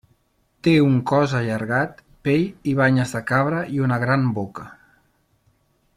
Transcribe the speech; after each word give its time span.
Té 0.67 0.71
un 0.85 0.95
cos 1.11 1.35
allargat, 1.39 2.01
pell 2.29 2.47
i 2.73 2.75
banyes 2.81 3.15
de 3.19 3.23
cabra 3.33 3.61
i 3.77 3.83
una 3.89 4.03
gran 4.05 4.29
boca. 4.39 4.71